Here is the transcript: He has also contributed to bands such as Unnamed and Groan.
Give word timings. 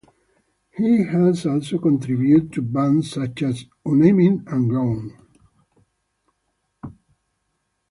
He 0.71 1.03
has 1.03 1.45
also 1.45 1.77
contributed 1.77 2.51
to 2.53 2.63
bands 2.63 3.11
such 3.11 3.43
as 3.43 3.65
Unnamed 3.85 4.47
and 4.47 4.67
Groan. 4.67 5.15